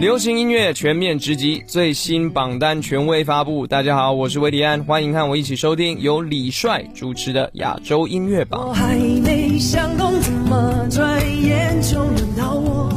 [0.00, 3.66] 流行音乐全面直击，最新榜单权威发布。
[3.66, 8.68] 大家好，我是维迪安，欢迎和我一起收听由李帅主持的亚洲音乐榜。
[8.68, 12.92] 我还没想通，怎么转眼就轮到我，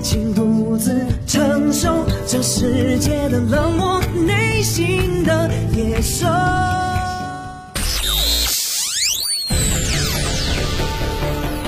[0.00, 6.28] 请独自承受这世界的冷漠，内心的野兽。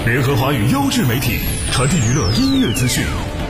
[0.06, 1.40] 联合华语优质媒体，
[1.72, 3.04] 传递娱乐音乐资讯，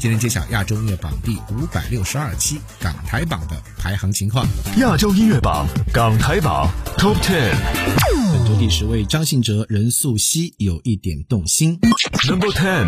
[0.00, 4.46] 今天揭晓亚洲音乐榜第五百六十二期港台榜的排行情况。
[4.78, 7.52] 亚洲音乐榜港台榜 Top Ten，
[8.32, 11.78] 本周第十位张信哲、任素汐有一点动心。
[12.26, 12.86] Number Ten。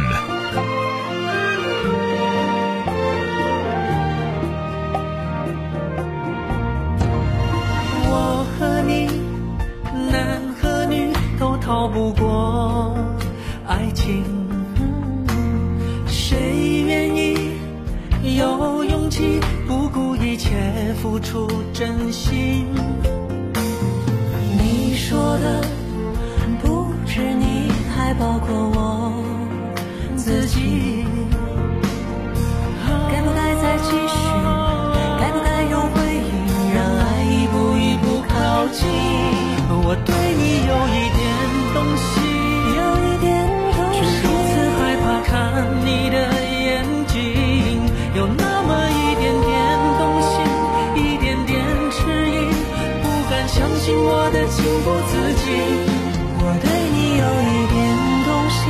[8.09, 9.07] 我和你，
[10.11, 12.97] 男和女都逃不过
[19.67, 22.67] 不顾一切付出真心？
[24.57, 25.82] 你说的
[54.85, 55.13] 不自
[55.45, 55.47] 禁。
[56.39, 57.79] 我对你有一点
[58.27, 58.61] 动心，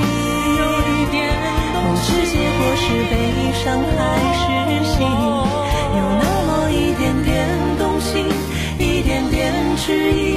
[0.61, 1.17] 有一点
[1.73, 3.13] 动心，不知结果是悲
[3.65, 3.65] 伤
[3.97, 3.99] 还
[4.39, 4.43] 是
[4.93, 4.95] 喜，
[5.97, 7.31] 有那么一点点
[7.79, 8.13] 动心，
[8.79, 9.41] 一点点
[9.77, 10.37] 迟疑，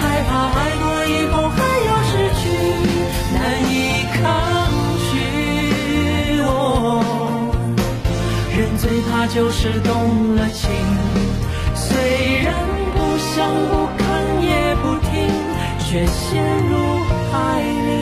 [0.00, 1.56] 害怕爱过以后还
[1.86, 2.44] 要失去，
[3.34, 3.36] 难
[3.68, 3.74] 以
[4.14, 4.22] 抗
[5.10, 6.40] 拒。
[6.42, 6.48] 哦，
[8.56, 10.70] 人最怕就是动了情，
[11.74, 12.54] 虽然
[12.94, 14.05] 不想不，
[15.88, 16.76] 却陷入
[17.32, 17.96] 爱里。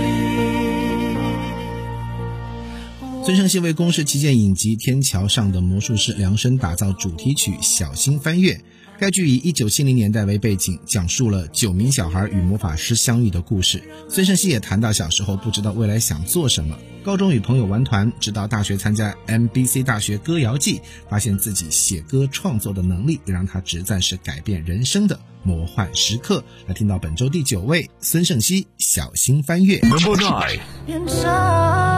[3.22, 8.52] 孙盛希为公式旗舰影集《天桥上的魔术师》量身打造主题曲《小心翻越》。
[8.98, 13.82] 该剧以1970年代为背景，讲述了九名小孩与魔法师相遇的故事。
[14.08, 26.42] 孙盛希也谈到小时候不知道未来想做什么，高中与朋友玩团，直到大学参加 MBC 大学歌谣季，发现自己写歌创作的能力，也让他直赞是改变人生的魔幻时刻。
[26.66, 29.78] 来听到本周第九位，孙盛熙《小心翻阅》。
[29.86, 31.93] Number Nine。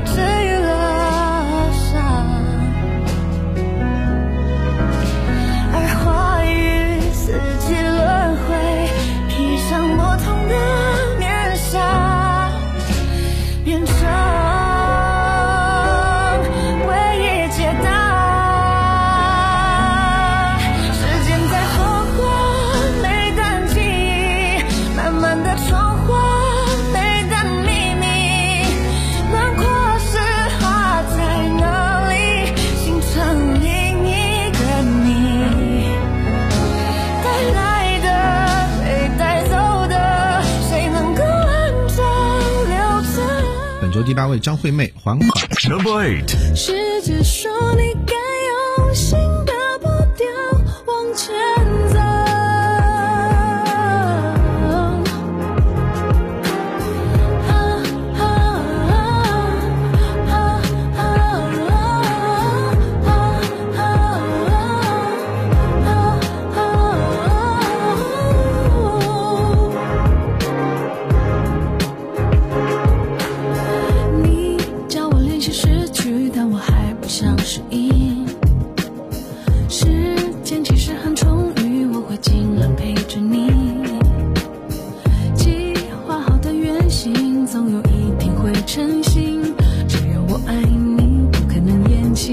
[0.00, 0.37] picture
[43.88, 45.28] 本周第八位张惠妹还款。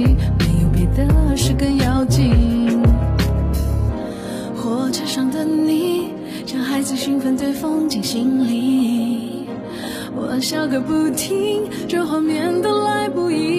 [0.02, 2.82] 没有别的事更要紧。
[4.56, 6.12] 火车上的你，
[6.46, 9.48] 像孩子兴奋对风景心里，
[10.16, 13.55] 我笑个不停，这画面都来不及。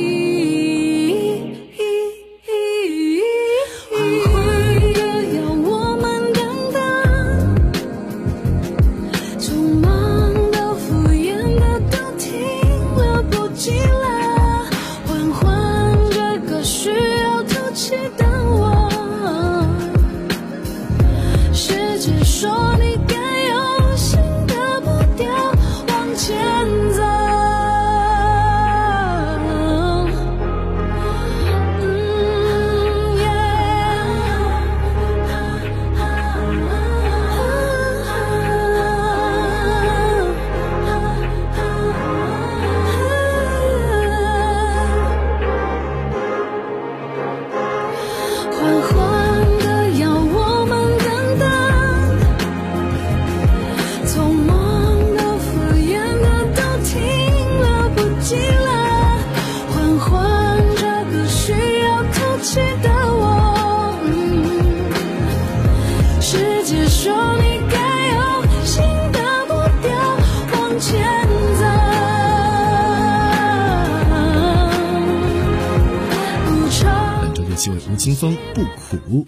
[78.54, 79.24] 不苦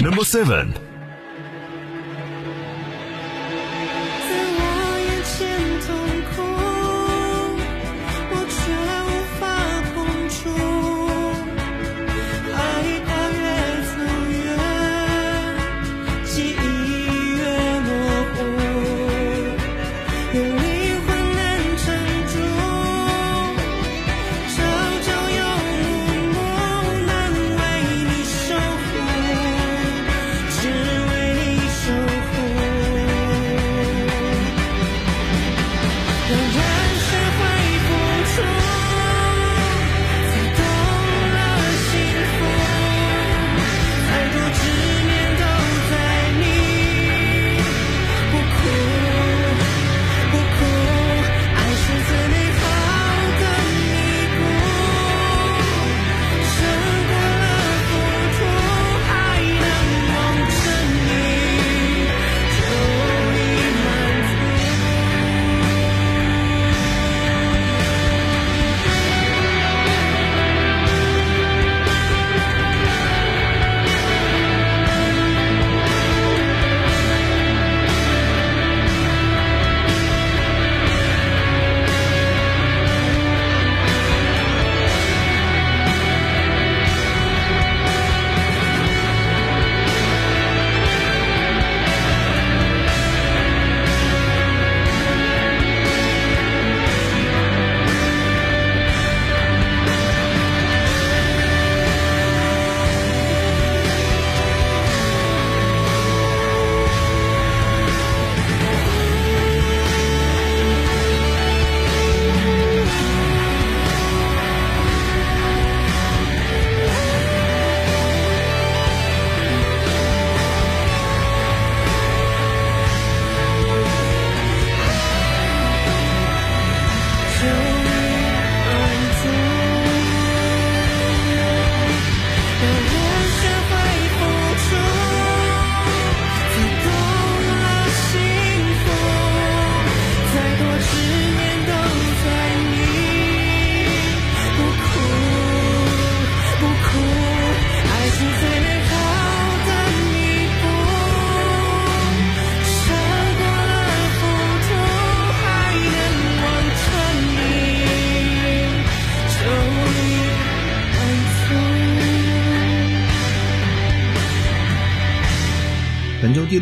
[0.00, 0.72] number seven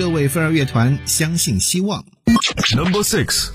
[0.00, 2.02] 六位飞儿乐团相信希望。
[2.75, 3.50] Number six。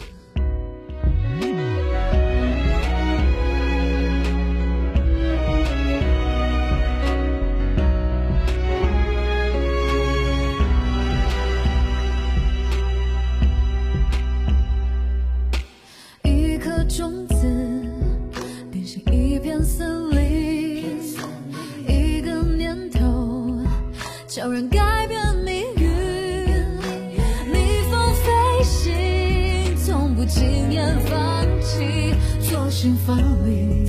[32.86, 33.85] 心分离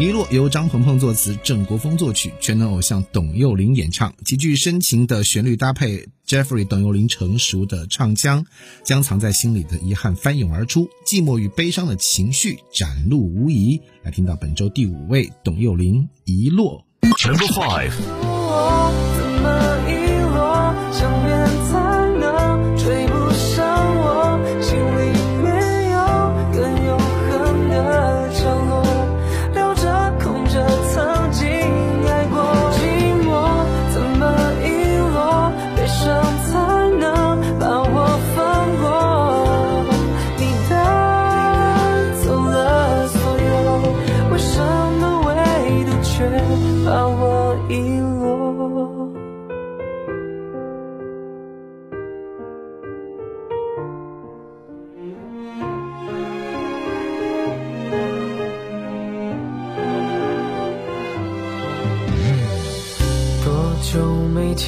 [0.00, 8.44] 遗落由张鹏鹏作词郑国锋作曲全能偶像董又霖演唱极具深情的旋律搭配 jeffrey 董又霖成熟的唱腔
[8.84, 16.84] 将藏在心里的遗憾翻涌而出寂寞与悲伤的情绪展露无遗来听到本周第五位董又霖遗落。
[17.18, 20.11] 全部 five 我怎么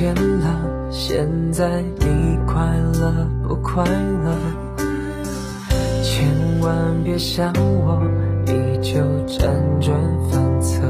[0.05, 4.37] 变了，现在你快乐不快乐？
[6.03, 6.29] 千
[6.61, 8.03] 万别想我，
[8.47, 9.49] 依旧辗
[9.81, 9.99] 转
[10.31, 10.83] 反侧。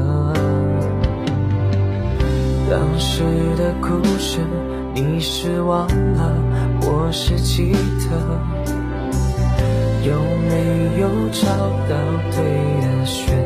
[2.69, 3.23] 当时
[3.55, 4.41] 的故事，
[4.93, 6.35] 你是忘了，
[6.81, 8.19] 我是记得。
[10.03, 10.13] 有
[10.49, 11.47] 没有找
[11.87, 11.95] 到
[12.35, 12.43] 对
[12.81, 13.05] 的？
[13.05, 13.44] 选。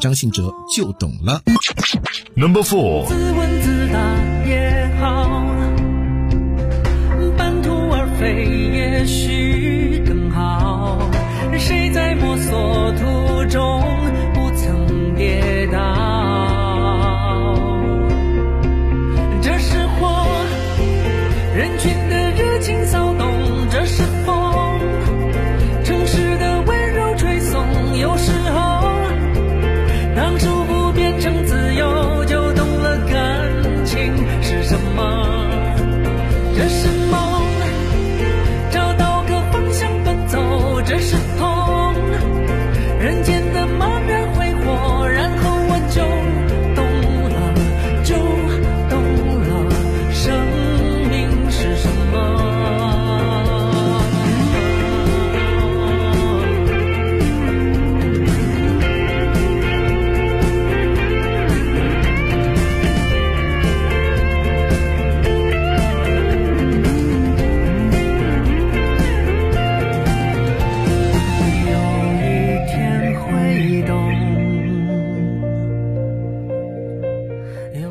[0.00, 1.42] 张信哲就懂了。
[2.34, 4.00] Number four，自问自答
[4.48, 5.44] 也好，
[7.36, 10.98] 半途而废也许更好。
[11.58, 13.82] 谁在摸索途中
[14.32, 15.99] 不曾跌倒？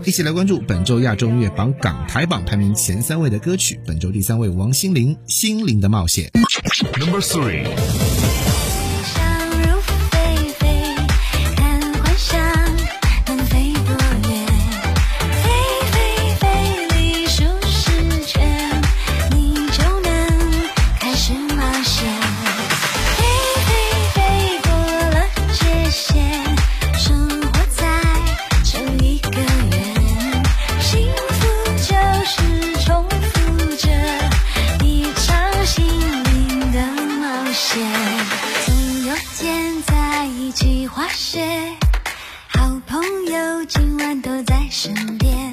[0.06, 3.80] 一起来关注本周亚洲音乐榜港台榜排名前三位的歌曲。
[3.86, 6.32] 本周第三位，王心凌《心灵的冒险》。
[7.00, 7.66] Number three，
[41.14, 41.42] 些，
[42.48, 45.49] 好朋友今晚都在身边，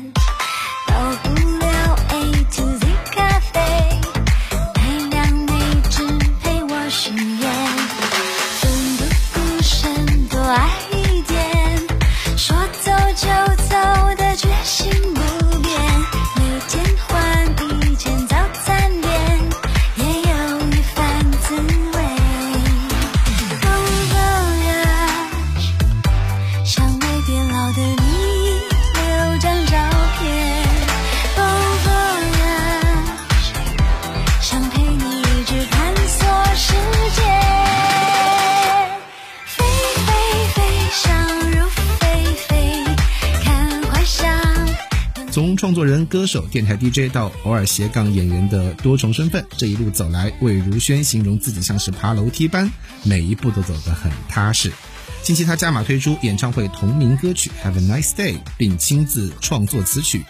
[45.37, 52.73] 从创作人、歌手、电台 DJ 到偶尔斜杠演员的多重身份，这一路走来，魏如萱形容自己像是爬楼梯般，
[53.03, 54.73] 每一步都走得很踏实。
[55.23, 60.25] 近期他加码推出演唱会同名歌曲《Have a Nice Day》，并亲自创作词曲，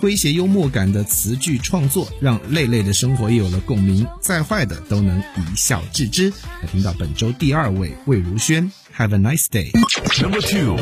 [0.00, 6.30] 诙谐幽默感的词句创作，让累累的生活也有了共鸣，再坏的都能一笑置之。
[6.30, 9.72] 来听到本周第二位魏如萱，《Have a Nice Day》。
[10.22, 10.76] Number two，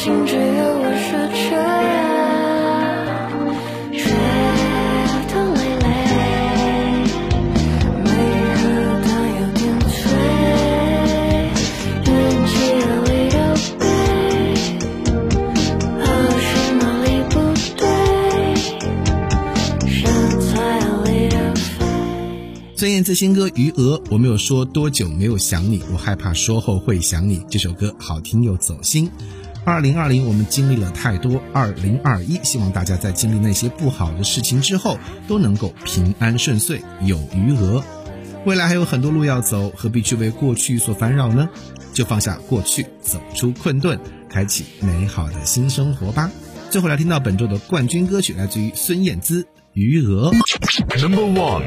[0.00, 0.40] 我不相信只有
[0.78, 1.92] 我是这样，
[3.92, 4.00] 觉
[5.28, 5.84] 得累累，
[8.02, 8.08] 没
[8.56, 8.58] 喝
[9.04, 9.60] 汤有点
[9.90, 10.00] 醉，
[12.06, 12.08] 运
[12.46, 12.50] 气
[13.04, 13.36] 里都
[13.78, 13.84] 背，
[16.00, 16.02] 和
[16.40, 17.34] 是哪里不
[17.76, 17.82] 对，
[19.86, 19.98] 身
[20.40, 20.48] 材
[21.04, 21.68] 里的肥。
[22.74, 27.44] 孙燕姿新歌《余额》，我没有说多久没有想你，我害怕说后会想你。
[27.50, 29.10] 这首歌好听又走心。
[29.64, 37.84] 二零二零我们经历了太多，二零二一希望大家在经历那些不好的事情之后，都能够平安顺遂，有余额。
[38.46, 41.48] 未来还有很多路要走，何必去为过去所烦扰呢？
[41.92, 46.30] 就放下过去，走出困顿，开启美好的新生活吧。
[46.70, 49.42] 最后来听到本周的冠军歌曲，来自于孙燕姿
[49.74, 50.32] 《余额》。
[51.00, 51.64] Number one，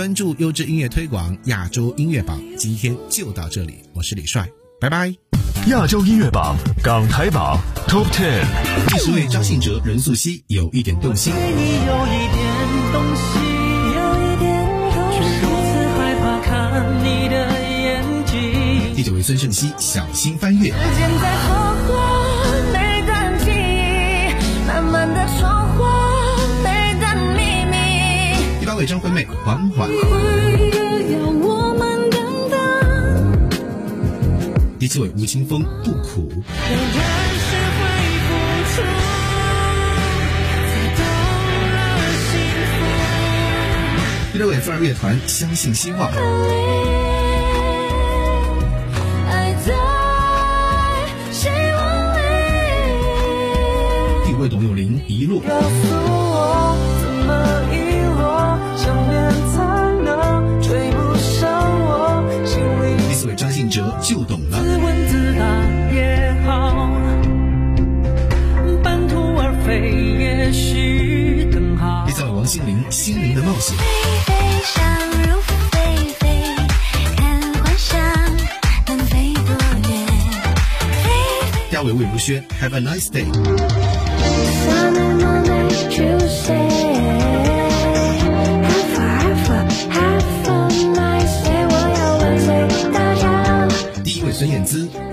[0.00, 3.82] 专注优质音乐推广，亚洲音乐榜，今天就到这里。
[3.92, 4.48] 我是李帅，
[4.80, 5.14] 拜拜。
[5.66, 8.42] 亚洲音乐榜港台榜 Top Ten。
[8.88, 11.34] 第十位张信哲、任素汐有一点动心。
[11.34, 12.40] 对你有一点
[12.94, 13.42] 动心，
[13.92, 14.48] 有一点
[15.12, 16.50] 却如此害怕看
[17.04, 18.96] 你的眼睛。
[18.96, 20.70] 第九位孙盛熙小心翻阅。
[20.70, 21.36] 时间在
[28.80, 28.86] 密。
[28.86, 29.88] 第八位张惠妹缓缓。
[34.78, 36.32] 第七位吴青峰不苦。
[44.32, 46.10] 第六位飞儿乐团相信希望。
[49.28, 49.74] 爱在
[51.30, 52.20] 希望里。
[54.26, 55.42] 第五位董又霖一路。
[63.80, 64.62] 哲就懂了。
[64.62, 65.42] 自问自答
[65.90, 66.90] 也好，
[68.82, 73.74] 半途而废也许更好王心凌心灵的冒险。
[73.78, 73.84] 飞
[74.26, 74.84] 飞想
[75.22, 75.40] 入
[75.70, 75.78] 非
[76.18, 76.26] 非，
[77.16, 77.98] 看幻想
[78.86, 79.56] 能飞多
[79.88, 79.90] 远？
[81.02, 81.08] 飞
[81.70, 83.24] 第二位魏如萱 Have a nice day。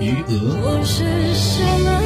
[0.00, 0.56] 余额。
[0.62, 1.97] 我是什么